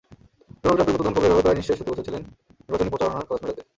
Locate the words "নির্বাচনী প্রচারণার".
2.59-3.27